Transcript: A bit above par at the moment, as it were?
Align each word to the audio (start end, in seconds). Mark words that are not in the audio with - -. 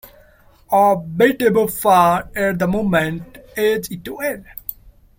A 0.71 0.95
bit 0.95 1.43
above 1.43 1.79
par 1.79 2.31
at 2.35 2.57
the 2.57 2.65
moment, 2.67 3.37
as 3.55 3.87
it 3.91 4.09
were? 4.09 4.43